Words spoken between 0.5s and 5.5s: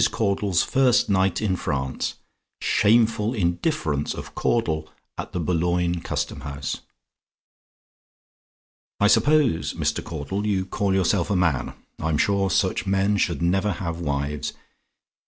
FIRST NIGHT IN FRANCE "SHAMEFUL INDIFFERENCE" OF CAUDLE AT THE